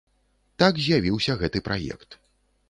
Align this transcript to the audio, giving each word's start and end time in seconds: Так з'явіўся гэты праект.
Так 0.63 0.79
з'явіўся 0.85 1.35
гэты 1.43 1.63
праект. 1.69 2.19